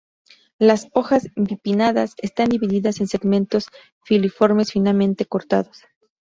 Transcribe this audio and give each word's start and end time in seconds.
Las 0.57 0.87
hojas 0.95 1.27
bipinnadas 1.35 2.15
están 2.23 2.49
divididas 2.49 3.01
en 3.01 3.07
segmentos 3.07 3.67
filiformes 4.03 4.71
finamente 4.71 5.27
cortados. 5.27 5.83